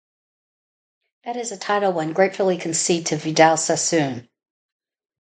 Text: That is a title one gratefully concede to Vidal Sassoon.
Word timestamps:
That 1.25 1.37
is 1.37 1.51
a 1.51 1.57
title 1.57 1.93
one 1.93 2.13
gratefully 2.13 2.57
concede 2.57 3.05
to 3.05 3.17
Vidal 3.17 3.55
Sassoon. 3.55 4.27